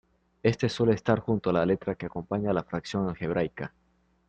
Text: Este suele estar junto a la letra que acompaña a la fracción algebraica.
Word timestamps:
Este 0.41 0.67
suele 0.67 0.93
estar 0.95 1.19
junto 1.19 1.51
a 1.51 1.53
la 1.53 1.63
letra 1.63 1.93
que 1.93 2.07
acompaña 2.07 2.49
a 2.49 2.53
la 2.55 2.63
fracción 2.63 3.07
algebraica. 3.07 3.71